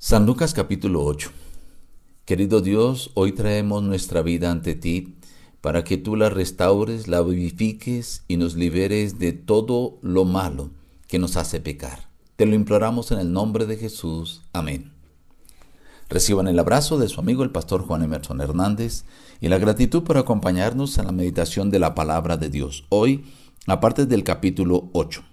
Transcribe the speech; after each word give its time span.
San 0.00 0.26
Lucas 0.26 0.54
capítulo 0.54 1.04
8 1.04 1.32
Querido 2.24 2.60
Dios, 2.60 3.10
hoy 3.14 3.32
traemos 3.32 3.82
nuestra 3.82 4.22
vida 4.22 4.52
ante 4.52 4.76
ti 4.76 5.16
para 5.60 5.82
que 5.82 5.96
tú 5.96 6.14
la 6.14 6.30
restaures, 6.30 7.08
la 7.08 7.20
vivifiques 7.20 8.22
y 8.28 8.36
nos 8.36 8.54
liberes 8.54 9.18
de 9.18 9.32
todo 9.32 9.98
lo 10.00 10.24
malo 10.24 10.70
que 11.08 11.18
nos 11.18 11.36
hace 11.36 11.58
pecar. 11.58 12.08
Te 12.36 12.46
lo 12.46 12.54
imploramos 12.54 13.10
en 13.10 13.18
el 13.18 13.32
nombre 13.32 13.66
de 13.66 13.76
Jesús. 13.76 14.42
Amén. 14.52 14.92
Reciban 16.08 16.46
el 16.46 16.60
abrazo 16.60 16.96
de 16.96 17.08
su 17.08 17.18
amigo 17.18 17.42
el 17.42 17.50
pastor 17.50 17.84
Juan 17.84 18.04
Emerson 18.04 18.40
Hernández 18.40 19.04
y 19.40 19.48
la 19.48 19.58
gratitud 19.58 20.04
por 20.04 20.16
acompañarnos 20.16 20.96
en 20.98 21.06
la 21.06 21.12
meditación 21.12 21.72
de 21.72 21.80
la 21.80 21.96
palabra 21.96 22.36
de 22.36 22.50
Dios. 22.50 22.84
Hoy, 22.88 23.24
aparte 23.66 24.06
del 24.06 24.22
capítulo 24.22 24.90
8. 24.92 25.24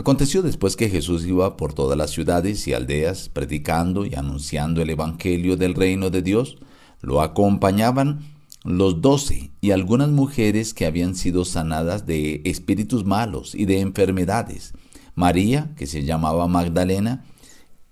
Aconteció 0.00 0.40
después 0.40 0.76
que 0.76 0.88
Jesús 0.88 1.26
iba 1.26 1.58
por 1.58 1.74
todas 1.74 1.98
las 1.98 2.10
ciudades 2.10 2.66
y 2.66 2.72
aldeas, 2.72 3.28
predicando 3.28 4.06
y 4.06 4.14
anunciando 4.14 4.80
el 4.80 4.88
Evangelio 4.88 5.58
del 5.58 5.74
reino 5.74 6.08
de 6.08 6.22
Dios, 6.22 6.56
lo 7.02 7.20
acompañaban 7.20 8.20
los 8.64 9.02
doce 9.02 9.50
y 9.60 9.72
algunas 9.72 10.08
mujeres 10.08 10.72
que 10.72 10.86
habían 10.86 11.14
sido 11.14 11.44
sanadas 11.44 12.06
de 12.06 12.40
espíritus 12.46 13.04
malos 13.04 13.54
y 13.54 13.66
de 13.66 13.80
enfermedades. 13.80 14.72
María, 15.14 15.74
que 15.76 15.86
se 15.86 16.02
llamaba 16.02 16.48
Magdalena, 16.48 17.26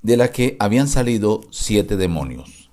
de 0.00 0.16
la 0.16 0.32
que 0.32 0.56
habían 0.60 0.88
salido 0.88 1.42
siete 1.50 1.98
demonios. 1.98 2.70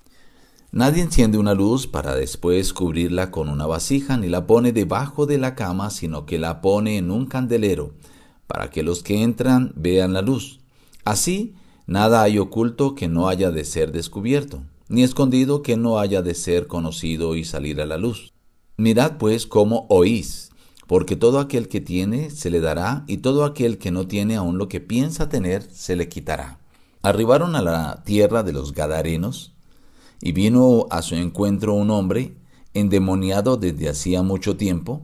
Nadie 0.72 1.02
enciende 1.02 1.36
una 1.36 1.52
luz 1.52 1.86
para 1.86 2.14
después 2.14 2.72
cubrirla 2.72 3.30
con 3.30 3.50
una 3.50 3.66
vasija 3.66 4.16
ni 4.16 4.30
la 4.30 4.46
pone 4.46 4.72
debajo 4.72 5.26
de 5.26 5.36
la 5.36 5.54
cama, 5.54 5.90
sino 5.90 6.24
que 6.24 6.38
la 6.38 6.62
pone 6.62 6.96
en 6.96 7.10
un 7.10 7.26
candelero 7.26 7.92
para 8.46 8.70
que 8.70 8.82
los 8.82 9.02
que 9.02 9.22
entran 9.22 9.72
vean 9.76 10.12
la 10.12 10.22
luz. 10.22 10.60
Así, 11.04 11.54
nada 11.86 12.22
hay 12.22 12.38
oculto 12.38 12.94
que 12.94 13.08
no 13.08 13.28
haya 13.28 13.50
de 13.50 13.64
ser 13.64 13.92
descubierto, 13.92 14.62
ni 14.88 15.02
escondido 15.02 15.62
que 15.62 15.76
no 15.76 15.98
haya 15.98 16.22
de 16.22 16.34
ser 16.34 16.66
conocido 16.66 17.36
y 17.36 17.44
salir 17.44 17.80
a 17.80 17.86
la 17.86 17.96
luz. 17.96 18.32
Mirad 18.76 19.18
pues 19.18 19.46
cómo 19.46 19.86
oís, 19.88 20.50
porque 20.86 21.16
todo 21.16 21.40
aquel 21.40 21.68
que 21.68 21.80
tiene 21.80 22.30
se 22.30 22.50
le 22.50 22.60
dará, 22.60 23.04
y 23.06 23.18
todo 23.18 23.44
aquel 23.44 23.78
que 23.78 23.90
no 23.90 24.06
tiene 24.06 24.36
aún 24.36 24.58
lo 24.58 24.68
que 24.68 24.80
piensa 24.80 25.28
tener 25.28 25.62
se 25.72 25.96
le 25.96 26.08
quitará. 26.08 26.58
Arribaron 27.02 27.56
a 27.56 27.62
la 27.62 28.02
tierra 28.04 28.42
de 28.42 28.52
los 28.52 28.72
Gadarenos, 28.72 29.54
y 30.20 30.32
vino 30.32 30.86
a 30.90 31.02
su 31.02 31.14
encuentro 31.14 31.74
un 31.74 31.90
hombre 31.90 32.36
endemoniado 32.74 33.56
desde 33.56 33.88
hacía 33.88 34.22
mucho 34.22 34.56
tiempo, 34.56 35.02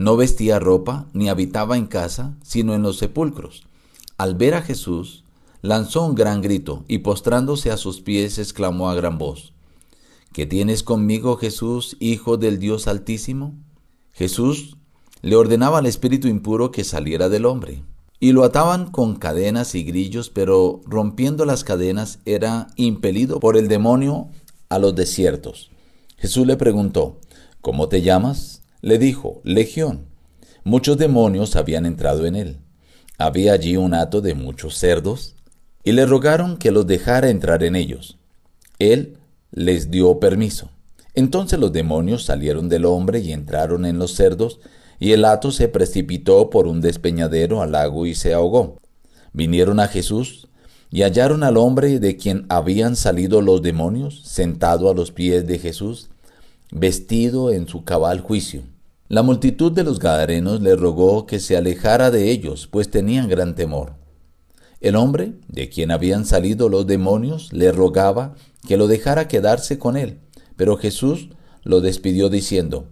no 0.00 0.16
vestía 0.16 0.58
ropa 0.58 1.08
ni 1.12 1.28
habitaba 1.28 1.76
en 1.76 1.84
casa, 1.84 2.34
sino 2.42 2.74
en 2.74 2.80
los 2.80 2.96
sepulcros. 2.96 3.64
Al 4.16 4.34
ver 4.34 4.54
a 4.54 4.62
Jesús, 4.62 5.24
lanzó 5.60 6.06
un 6.06 6.14
gran 6.14 6.40
grito 6.40 6.86
y 6.88 7.00
postrándose 7.00 7.70
a 7.70 7.76
sus 7.76 8.00
pies 8.00 8.38
exclamó 8.38 8.88
a 8.88 8.94
gran 8.94 9.18
voz, 9.18 9.52
¿Qué 10.32 10.46
tienes 10.46 10.82
conmigo, 10.82 11.36
Jesús, 11.36 11.98
Hijo 12.00 12.38
del 12.38 12.58
Dios 12.58 12.88
Altísimo? 12.88 13.52
Jesús 14.12 14.78
le 15.20 15.36
ordenaba 15.36 15.80
al 15.80 15.86
espíritu 15.86 16.28
impuro 16.28 16.70
que 16.70 16.82
saliera 16.82 17.28
del 17.28 17.44
hombre, 17.44 17.82
y 18.20 18.32
lo 18.32 18.44
ataban 18.44 18.90
con 18.90 19.16
cadenas 19.16 19.74
y 19.74 19.82
grillos, 19.82 20.30
pero 20.30 20.80
rompiendo 20.86 21.44
las 21.44 21.62
cadenas 21.62 22.20
era 22.24 22.68
impelido 22.76 23.38
por 23.38 23.58
el 23.58 23.68
demonio 23.68 24.30
a 24.70 24.78
los 24.78 24.94
desiertos. 24.94 25.70
Jesús 26.16 26.46
le 26.46 26.56
preguntó, 26.56 27.18
¿Cómo 27.60 27.90
te 27.90 28.00
llamas? 28.00 28.59
Le 28.82 28.98
dijo, 28.98 29.40
Legión. 29.44 30.06
Muchos 30.64 30.98
demonios 30.98 31.56
habían 31.56 31.86
entrado 31.86 32.26
en 32.26 32.36
él. 32.36 32.58
Había 33.18 33.52
allí 33.52 33.76
un 33.76 33.94
hato 33.94 34.20
de 34.20 34.34
muchos 34.34 34.76
cerdos, 34.76 35.36
y 35.84 35.92
le 35.92 36.06
rogaron 36.06 36.56
que 36.56 36.70
los 36.70 36.86
dejara 36.86 37.30
entrar 37.30 37.62
en 37.62 37.76
ellos. 37.76 38.18
Él 38.78 39.18
les 39.50 39.90
dio 39.90 40.18
permiso. 40.20 40.70
Entonces 41.14 41.58
los 41.58 41.72
demonios 41.72 42.24
salieron 42.24 42.68
del 42.68 42.84
hombre 42.84 43.20
y 43.20 43.32
entraron 43.32 43.84
en 43.84 43.98
los 43.98 44.14
cerdos, 44.14 44.60
y 44.98 45.12
el 45.12 45.24
hato 45.24 45.50
se 45.50 45.68
precipitó 45.68 46.50
por 46.50 46.66
un 46.66 46.80
despeñadero 46.80 47.62
al 47.62 47.72
lago 47.72 48.06
y 48.06 48.14
se 48.14 48.34
ahogó. 48.34 48.78
Vinieron 49.32 49.80
a 49.80 49.88
Jesús 49.88 50.48
y 50.90 51.02
hallaron 51.02 51.42
al 51.42 51.56
hombre 51.56 52.00
de 52.00 52.16
quien 52.16 52.46
habían 52.48 52.96
salido 52.96 53.40
los 53.40 53.62
demonios, 53.62 54.22
sentado 54.24 54.90
a 54.90 54.94
los 54.94 55.12
pies 55.12 55.46
de 55.46 55.58
Jesús, 55.58 56.10
vestido 56.70 57.52
en 57.52 57.66
su 57.68 57.84
cabal 57.84 58.20
juicio. 58.20 58.62
La 59.10 59.24
multitud 59.24 59.72
de 59.72 59.82
los 59.82 59.98
gadarenos 59.98 60.60
le 60.60 60.76
rogó 60.76 61.26
que 61.26 61.40
se 61.40 61.56
alejara 61.56 62.12
de 62.12 62.30
ellos, 62.30 62.68
pues 62.68 62.92
tenían 62.92 63.28
gran 63.28 63.56
temor. 63.56 63.94
El 64.80 64.94
hombre, 64.94 65.32
de 65.48 65.68
quien 65.68 65.90
habían 65.90 66.24
salido 66.24 66.68
los 66.68 66.86
demonios, 66.86 67.52
le 67.52 67.72
rogaba 67.72 68.36
que 68.68 68.76
lo 68.76 68.86
dejara 68.86 69.26
quedarse 69.26 69.80
con 69.80 69.96
él, 69.96 70.20
pero 70.54 70.76
Jesús 70.76 71.30
lo 71.64 71.80
despidió 71.80 72.28
diciendo, 72.28 72.86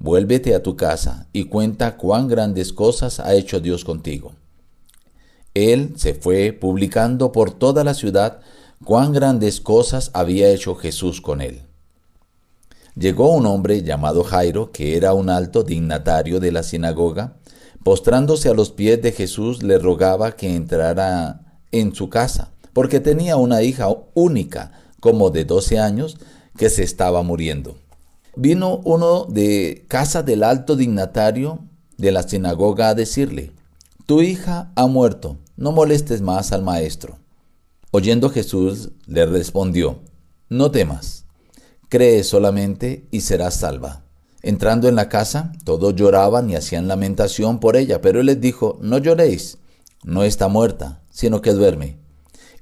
Vuélvete 0.00 0.56
a 0.56 0.62
tu 0.64 0.74
casa 0.74 1.28
y 1.32 1.44
cuenta 1.44 1.96
cuán 1.96 2.26
grandes 2.26 2.72
cosas 2.72 3.20
ha 3.20 3.34
hecho 3.34 3.60
Dios 3.60 3.84
contigo. 3.84 4.32
Él 5.54 5.92
se 5.94 6.14
fue 6.14 6.52
publicando 6.52 7.30
por 7.30 7.52
toda 7.52 7.84
la 7.84 7.94
ciudad 7.94 8.40
cuán 8.84 9.12
grandes 9.12 9.60
cosas 9.60 10.10
había 10.14 10.50
hecho 10.50 10.74
Jesús 10.74 11.20
con 11.20 11.40
él. 11.40 11.69
Llegó 12.96 13.32
un 13.32 13.46
hombre 13.46 13.82
llamado 13.82 14.24
Jairo, 14.24 14.72
que 14.72 14.96
era 14.96 15.14
un 15.14 15.30
alto 15.30 15.62
dignatario 15.62 16.40
de 16.40 16.52
la 16.52 16.62
sinagoga, 16.62 17.36
postrándose 17.84 18.48
a 18.48 18.54
los 18.54 18.70
pies 18.70 19.00
de 19.00 19.12
Jesús 19.12 19.62
le 19.62 19.78
rogaba 19.78 20.32
que 20.32 20.54
entrara 20.54 21.60
en 21.70 21.94
su 21.94 22.10
casa, 22.10 22.52
porque 22.72 23.00
tenía 23.00 23.36
una 23.36 23.62
hija 23.62 23.88
única, 24.14 24.72
como 24.98 25.30
de 25.30 25.44
doce 25.44 25.78
años, 25.78 26.18
que 26.56 26.68
se 26.68 26.82
estaba 26.82 27.22
muriendo. 27.22 27.78
Vino 28.36 28.80
uno 28.84 29.24
de 29.24 29.84
casa 29.88 30.22
del 30.22 30.42
alto 30.42 30.76
dignatario 30.76 31.60
de 31.96 32.12
la 32.12 32.22
sinagoga 32.22 32.88
a 32.88 32.94
decirle, 32.94 33.52
Tu 34.06 34.22
hija 34.22 34.72
ha 34.74 34.86
muerto, 34.86 35.38
no 35.56 35.72
molestes 35.72 36.20
más 36.22 36.52
al 36.52 36.62
maestro. 36.62 37.18
Oyendo 37.92 38.30
Jesús 38.30 38.90
le 39.06 39.26
respondió, 39.26 40.00
No 40.48 40.70
temas 40.70 41.24
cree 41.90 42.24
solamente 42.24 43.04
y 43.10 43.20
serás 43.20 43.56
salva. 43.56 44.04
Entrando 44.42 44.88
en 44.88 44.94
la 44.94 45.10
casa, 45.10 45.52
todos 45.64 45.94
lloraban 45.94 46.48
y 46.48 46.54
hacían 46.54 46.88
lamentación 46.88 47.60
por 47.60 47.76
ella, 47.76 48.00
pero 48.00 48.20
él 48.20 48.26
les 48.26 48.40
dijo, 48.40 48.78
no 48.80 48.96
lloréis, 48.96 49.58
no 50.02 50.22
está 50.22 50.48
muerta, 50.48 51.02
sino 51.10 51.42
que 51.42 51.52
duerme. 51.52 51.98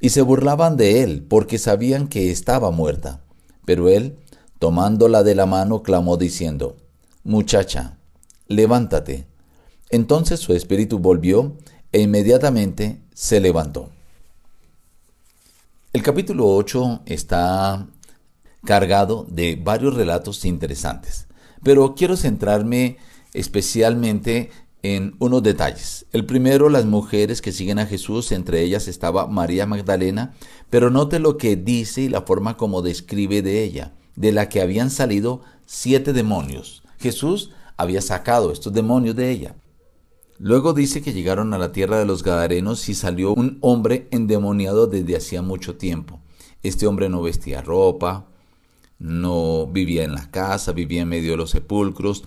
Y 0.00 0.09
se 0.09 0.22
burlaban 0.22 0.77
de 0.77 1.03
él, 1.03 1.25
porque 1.28 1.59
sabían 1.59 2.09
que 2.09 2.33
estaba 2.33 2.71
muerta. 2.72 3.21
Pero 3.65 3.89
él, 3.89 4.16
tomándola 4.59 5.22
de 5.22 5.34
la 5.34 5.47
mano, 5.47 5.83
clamó 5.83 6.16
diciendo, 6.16 6.77
Muchacha, 7.22 7.99
levántate. 8.47 9.27
Entonces 9.91 10.41
su 10.41 10.55
espíritu 10.55 10.99
volvió 10.99 11.56
e 11.93 12.00
inmediatamente 12.00 13.03
se 13.12 13.41
levantó. 13.41 13.91
El 15.93 16.03
capítulo 16.03 16.49
8 16.49 17.03
está 17.06 17.87
cargado 18.65 19.27
de 19.29 19.57
varios 19.57 19.95
relatos 19.95 20.45
interesantes. 20.45 21.27
Pero 21.63 21.95
quiero 21.95 22.17
centrarme 22.17 22.99
especialmente 23.35 24.51
en 24.83 25.17
unos 25.19 25.43
detalles. 25.43 26.07
El 26.13 26.25
primero, 26.25 26.69
las 26.69 26.87
mujeres 26.87 27.43
que 27.43 27.53
siguen 27.53 27.79
a 27.79 27.87
Jesús, 27.87 28.33
entre 28.33 28.63
ellas 28.63 28.89
estaba 28.89 29.27
María 29.27 29.67
Magdalena, 29.67 30.35
pero 30.71 30.91
note 30.91 31.19
lo 31.19 31.37
que 31.37 31.57
dice 31.57 32.03
y 32.03 32.09
la 32.09 32.23
forma 32.23 32.57
como 32.57 32.83
describe 32.83 33.43
de 33.43 33.65
ella, 33.65 33.95
de 34.17 34.33
la 34.33 34.49
que 34.49 34.61
habían 34.61 34.91
salido 34.91 35.43
siete 35.67 36.13
demonios. 36.13 36.83
Jesús 36.99 37.51
había 37.77 38.03
sacado 38.03 38.53
estos 38.53 38.73
demonios 38.73 39.17
de 39.17 39.31
ella. 39.31 39.57
Luego 40.39 40.73
dice 40.73 41.03
que 41.03 41.13
llegaron 41.13 41.53
a 41.53 41.59
la 41.59 41.73
tierra 41.73 41.99
de 41.99 42.07
los 42.07 42.23
Gadarenos 42.23 42.89
y 42.89 42.95
salió 42.95 43.35
un 43.35 43.59
hombre 43.61 44.07
endemoniado 44.13 44.87
desde 44.87 45.17
hacía 45.17 45.43
mucho 45.43 45.77
tiempo. 45.77 46.21
Este 46.63 46.87
hombre 46.87 47.09
no 47.09 47.22
vestía 47.22 47.61
ropa, 47.61 48.28
no 48.98 49.66
vivía 49.66 50.04
en 50.04 50.12
la 50.12 50.30
casa, 50.30 50.72
vivía 50.72 51.03
en 51.03 51.09
medio 51.09 51.33
de 51.33 51.36
los 51.36 51.50
sepulcros, 51.50 52.24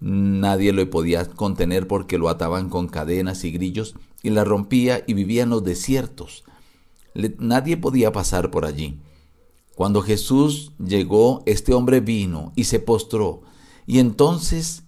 nadie 0.00 0.72
lo 0.72 0.88
podía 0.90 1.24
contener 1.26 1.86
porque 1.86 2.18
lo 2.18 2.28
ataban 2.28 2.68
con 2.68 2.88
cadenas 2.88 3.44
y 3.44 3.52
grillos 3.52 3.94
y 4.22 4.30
la 4.30 4.44
rompía 4.44 5.04
y 5.06 5.14
vivía 5.14 5.42
en 5.42 5.50
los 5.50 5.64
desiertos. 5.64 6.44
nadie 7.38 7.76
podía 7.76 8.12
pasar 8.12 8.50
por 8.50 8.64
allí. 8.64 8.98
Cuando 9.74 10.02
Jesús 10.02 10.72
llegó, 10.78 11.42
este 11.46 11.74
hombre 11.74 12.00
vino 12.00 12.52
y 12.54 12.64
se 12.64 12.78
postró, 12.78 13.42
y 13.86 13.98
entonces 13.98 14.84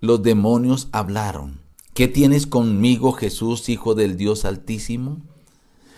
los 0.00 0.22
demonios 0.22 0.88
hablaron. 0.92 1.60
¿Qué 1.92 2.06
tienes 2.06 2.46
conmigo, 2.46 3.12
Jesús, 3.12 3.68
Hijo 3.68 3.96
del 3.96 4.16
Dios 4.16 4.44
Altísimo? 4.44 5.20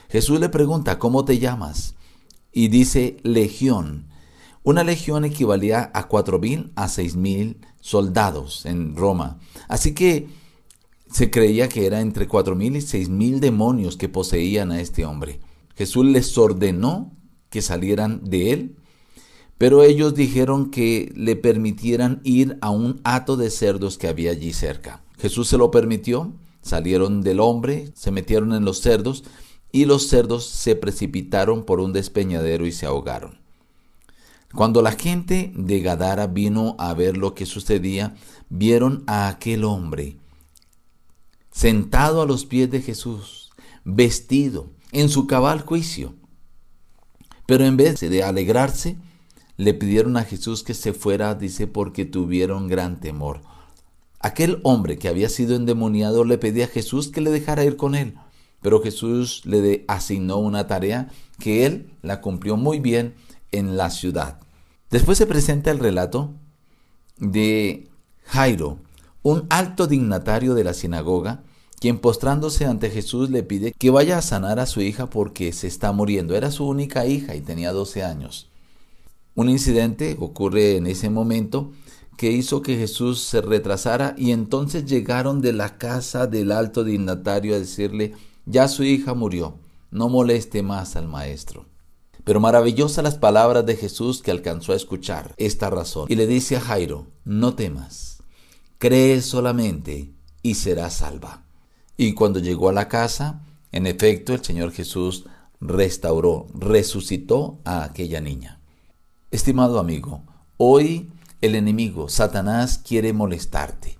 Jesús 0.08 0.40
le 0.40 0.48
pregunta, 0.48 0.98
¿cómo 0.98 1.24
te 1.26 1.38
llamas? 1.38 1.94
Y 2.52 2.68
dice, 2.68 3.18
Legión, 3.22 4.09
una 4.62 4.84
legión 4.84 5.24
equivalía 5.24 5.90
a 5.94 6.08
cuatro 6.08 6.38
mil 6.38 6.72
a 6.76 6.88
seis 6.88 7.16
mil 7.16 7.58
soldados 7.80 8.66
en 8.66 8.94
Roma. 8.94 9.38
Así 9.68 9.94
que 9.94 10.28
se 11.10 11.30
creía 11.30 11.68
que 11.68 11.86
era 11.86 12.00
entre 12.00 12.28
cuatro 12.28 12.54
mil 12.54 12.76
y 12.76 12.80
seis 12.80 13.08
mil 13.08 13.40
demonios 13.40 13.96
que 13.96 14.08
poseían 14.08 14.70
a 14.70 14.80
este 14.80 15.04
hombre. 15.04 15.40
Jesús 15.76 16.04
les 16.04 16.36
ordenó 16.36 17.12
que 17.48 17.62
salieran 17.62 18.20
de 18.24 18.52
él, 18.52 18.76
pero 19.58 19.82
ellos 19.82 20.14
dijeron 20.14 20.70
que 20.70 21.12
le 21.16 21.36
permitieran 21.36 22.20
ir 22.22 22.58
a 22.60 22.70
un 22.70 23.00
hato 23.04 23.36
de 23.36 23.50
cerdos 23.50 23.98
que 23.98 24.08
había 24.08 24.30
allí 24.30 24.52
cerca. 24.52 25.02
Jesús 25.18 25.48
se 25.48 25.58
lo 25.58 25.70
permitió, 25.70 26.32
salieron 26.62 27.22
del 27.22 27.40
hombre, 27.40 27.92
se 27.94 28.10
metieron 28.10 28.52
en 28.52 28.64
los 28.64 28.80
cerdos, 28.80 29.24
y 29.72 29.84
los 29.84 30.08
cerdos 30.08 30.46
se 30.46 30.76
precipitaron 30.76 31.64
por 31.64 31.80
un 31.80 31.92
despeñadero 31.92 32.66
y 32.66 32.72
se 32.72 32.86
ahogaron. 32.86 33.40
Cuando 34.54 34.82
la 34.82 34.92
gente 34.92 35.52
de 35.54 35.80
Gadara 35.80 36.26
vino 36.26 36.74
a 36.78 36.92
ver 36.94 37.16
lo 37.16 37.34
que 37.34 37.46
sucedía, 37.46 38.16
vieron 38.48 39.04
a 39.06 39.28
aquel 39.28 39.64
hombre 39.64 40.16
sentado 41.52 42.22
a 42.22 42.26
los 42.26 42.46
pies 42.46 42.70
de 42.70 42.80
Jesús, 42.80 43.50
vestido 43.84 44.70
en 44.92 45.08
su 45.08 45.26
cabal 45.26 45.60
juicio. 45.60 46.14
Pero 47.46 47.64
en 47.64 47.76
vez 47.76 48.00
de 48.00 48.22
alegrarse, 48.22 48.96
le 49.56 49.74
pidieron 49.74 50.16
a 50.16 50.24
Jesús 50.24 50.62
que 50.62 50.74
se 50.74 50.92
fuera, 50.94 51.34
dice, 51.34 51.66
porque 51.66 52.04
tuvieron 52.04 52.66
gran 52.66 52.98
temor. 53.00 53.42
Aquel 54.20 54.60
hombre 54.64 54.98
que 54.98 55.08
había 55.08 55.28
sido 55.28 55.54
endemoniado 55.54 56.24
le 56.24 56.38
pedía 56.38 56.64
a 56.64 56.68
Jesús 56.68 57.08
que 57.08 57.20
le 57.20 57.30
dejara 57.30 57.64
ir 57.64 57.76
con 57.76 57.94
él, 57.94 58.14
pero 58.62 58.82
Jesús 58.82 59.42
le 59.44 59.84
asignó 59.88 60.38
una 60.38 60.66
tarea 60.66 61.08
que 61.38 61.66
él 61.66 61.90
la 62.02 62.20
cumplió 62.20 62.56
muy 62.56 62.80
bien 62.80 63.14
en 63.52 63.76
la 63.76 63.90
ciudad. 63.90 64.40
Después 64.90 65.18
se 65.18 65.26
presenta 65.26 65.70
el 65.70 65.78
relato 65.78 66.32
de 67.18 67.88
Jairo, 68.24 68.78
un 69.22 69.46
alto 69.50 69.86
dignatario 69.86 70.54
de 70.54 70.64
la 70.64 70.74
sinagoga, 70.74 71.42
quien 71.78 71.98
postrándose 71.98 72.66
ante 72.66 72.90
Jesús 72.90 73.30
le 73.30 73.42
pide 73.42 73.72
que 73.72 73.90
vaya 73.90 74.18
a 74.18 74.22
sanar 74.22 74.58
a 74.58 74.66
su 74.66 74.82
hija 74.82 75.08
porque 75.08 75.52
se 75.52 75.66
está 75.66 75.92
muriendo. 75.92 76.36
Era 76.36 76.50
su 76.50 76.66
única 76.66 77.06
hija 77.06 77.34
y 77.34 77.40
tenía 77.40 77.72
12 77.72 78.04
años. 78.04 78.50
Un 79.34 79.48
incidente 79.48 80.16
ocurre 80.20 80.76
en 80.76 80.86
ese 80.86 81.08
momento 81.08 81.72
que 82.18 82.30
hizo 82.30 82.60
que 82.60 82.76
Jesús 82.76 83.22
se 83.22 83.40
retrasara 83.40 84.14
y 84.18 84.32
entonces 84.32 84.84
llegaron 84.84 85.40
de 85.40 85.54
la 85.54 85.78
casa 85.78 86.26
del 86.26 86.52
alto 86.52 86.84
dignatario 86.84 87.54
a 87.54 87.58
decirle, 87.58 88.12
ya 88.44 88.68
su 88.68 88.84
hija 88.84 89.14
murió, 89.14 89.56
no 89.90 90.10
moleste 90.10 90.62
más 90.62 90.96
al 90.96 91.08
maestro. 91.08 91.64
Pero 92.30 92.38
maravillosas 92.38 93.02
las 93.02 93.18
palabras 93.18 93.66
de 93.66 93.74
Jesús 93.74 94.22
que 94.22 94.30
alcanzó 94.30 94.72
a 94.72 94.76
escuchar 94.76 95.34
esta 95.36 95.68
razón. 95.68 96.06
Y 96.08 96.14
le 96.14 96.28
dice 96.28 96.54
a 96.56 96.60
Jairo, 96.60 97.08
no 97.24 97.56
temas, 97.56 98.22
cree 98.78 99.20
solamente 99.20 100.12
y 100.40 100.54
serás 100.54 100.92
salva. 100.92 101.42
Y 101.96 102.14
cuando 102.14 102.38
llegó 102.38 102.68
a 102.68 102.72
la 102.72 102.86
casa, 102.86 103.42
en 103.72 103.88
efecto 103.88 104.32
el 104.32 104.44
Señor 104.44 104.70
Jesús 104.70 105.24
restauró, 105.60 106.46
resucitó 106.54 107.58
a 107.64 107.82
aquella 107.82 108.20
niña. 108.20 108.60
Estimado 109.32 109.80
amigo, 109.80 110.22
hoy 110.56 111.10
el 111.40 111.56
enemigo, 111.56 112.08
Satanás, 112.08 112.78
quiere 112.78 113.12
molestarte. 113.12 113.98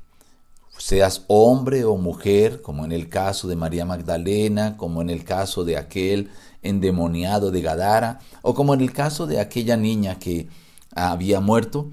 Seas 0.81 1.25
hombre 1.27 1.85
o 1.85 1.99
mujer, 1.99 2.63
como 2.63 2.87
en 2.87 2.93
el 2.93 3.11
caso 3.11 3.49
de 3.49 3.55
María 3.55 3.85
Magdalena, 3.85 4.79
como 4.79 5.03
en 5.03 5.11
el 5.11 5.25
caso 5.25 5.63
de 5.67 5.77
aquel 5.77 6.31
endemoniado 6.63 7.51
de 7.51 7.61
Gadara, 7.61 8.21
o 8.41 8.55
como 8.55 8.73
en 8.73 8.81
el 8.81 8.91
caso 8.91 9.27
de 9.27 9.41
aquella 9.41 9.77
niña 9.77 10.19
que 10.19 10.49
había 10.95 11.41
muerto, 11.41 11.91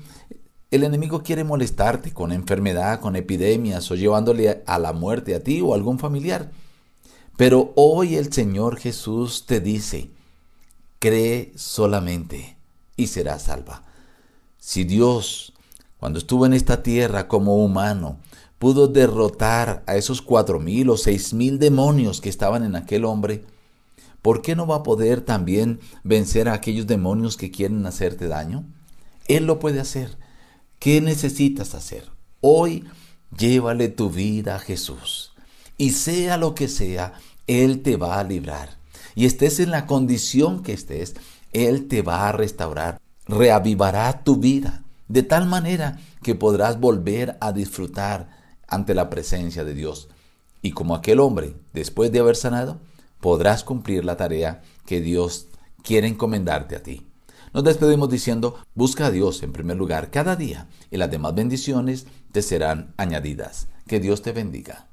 el 0.72 0.86
enemigo 0.86 1.22
quiere 1.22 1.44
molestarte 1.44 2.13
con 2.13 2.31
enfermedad, 2.31 3.01
con 3.01 3.18
epidemias 3.18 3.92
o 3.92 3.95
llevándole 3.95 4.63
a 4.66 4.80
la 4.80 4.94
muerte 4.94 5.36
a 5.36 5.44
ti 5.44 5.60
o 5.60 5.74
a 5.74 5.75
algún 5.75 6.00
familiar. 6.00 6.50
Pero 7.36 7.74
hoy 7.75 8.16
el 8.16 8.31
Señor 8.31 8.78
Jesús 8.78 9.45
te 9.45 9.60
dice, 9.60 10.12
cree 11.00 11.51
solamente 11.57 12.56
y 12.95 13.07
serás 13.07 13.44
salva. 13.44 13.84
Si 14.57 14.86
Dios, 14.86 15.51
cuando 16.00 16.19
estuvo 16.19 16.45
en 16.45 16.54
esta 16.54 16.84
tierra 16.84 17.28
como 17.28 17.57
humano, 17.57 18.19
pudo 18.59 18.88
derrotar 18.88 19.83
a 19.88 19.95
esos 19.95 20.21
cuatro 20.21 20.59
mil 20.59 20.89
o 20.89 20.98
seis 20.98 21.33
mil 21.33 21.59
demonios 21.59 22.21
que 22.21 22.30
estaban 22.30 22.63
en 22.63 22.75
aquel 22.75 23.06
hombre, 23.06 23.44
¿por 24.21 24.42
qué 24.42 24.56
no 24.56 24.68
va 24.68 24.77
a 24.77 24.83
poder 24.83 25.21
también 25.21 25.80
vencer 26.04 26.50
a 26.50 26.54
aquellos 26.54 26.88
demonios 26.88 27.38
que 27.38 27.51
quieren 27.51 27.86
hacerte 27.86 28.27
daño? 28.27 28.65
Él 29.27 29.45
lo 29.45 29.59
puede 29.59 29.80
hacer. 29.80 30.18
¿Qué 30.80 31.01
necesitas 31.01 31.75
hacer? 31.75 32.09
Hoy 32.42 32.86
llévale 33.38 33.89
tu 33.89 34.09
vida 34.09 34.56
a 34.56 34.60
Jesús. 34.60 35.33
Y 35.77 35.92
sea 35.92 36.38
lo 36.38 36.56
que 36.56 36.68
sea, 36.68 37.13
Él 37.45 37.81
te 37.81 37.98
va 37.98 38.19
a 38.19 38.24
librar. 38.24 38.77
Y 39.15 39.25
estés 39.25 39.60
en 39.60 39.71
la 39.71 39.86
condición 39.86 40.63
que 40.63 40.74
estés, 40.74 41.15
Él 41.51 41.88
te 41.88 42.01
va 42.01 42.30
a 42.30 42.31
restaurar. 42.31 43.00
Reavivará 43.25 44.24
tu 44.24 44.38
vida 44.38 44.83
de 45.07 45.24
tal 45.24 45.48
manera 45.48 46.00
que 46.21 46.36
podrás 46.36 46.80
volver 46.80 47.38
a 47.39 47.51
disfrutar 47.51 48.37
ante 48.67 48.93
la 48.93 49.09
presencia 49.09 49.63
de 49.63 49.73
Dios. 49.73 50.09
Y 50.61 50.71
como 50.71 50.95
aquel 50.95 51.19
hombre, 51.19 51.55
después 51.73 52.11
de 52.11 52.19
haber 52.19 52.35
sanado, 52.35 52.79
podrás 53.19 53.63
cumplir 53.63 54.05
la 54.05 54.17
tarea 54.17 54.61
que 54.85 55.01
Dios 55.01 55.47
quiere 55.83 56.07
encomendarte 56.07 56.75
a 56.75 56.83
ti. 56.83 57.07
Nos 57.53 57.63
despedimos 57.63 58.09
diciendo, 58.09 58.57
busca 58.75 59.07
a 59.07 59.11
Dios 59.11 59.41
en 59.41 59.53
primer 59.53 59.77
lugar 59.77 60.11
cada 60.11 60.35
día 60.35 60.67
y 60.91 60.97
las 60.97 61.09
demás 61.09 61.33
bendiciones 61.33 62.05
te 62.31 62.41
serán 62.41 62.93
añadidas. 62.97 63.67
Que 63.87 63.99
Dios 63.99 64.21
te 64.21 64.33
bendiga. 64.33 64.87